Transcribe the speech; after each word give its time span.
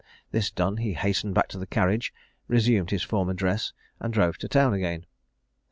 This 0.31 0.49
done, 0.49 0.77
he 0.77 0.93
hastened 0.95 1.35
back 1.35 1.47
to 1.49 1.59
the 1.59 1.67
carriage, 1.67 2.11
resumed 2.47 2.89
his 2.89 3.03
former 3.03 3.35
dress, 3.35 3.71
and 3.99 4.11
drove 4.11 4.39
to 4.39 4.47
town 4.47 4.73
again. 4.73 5.05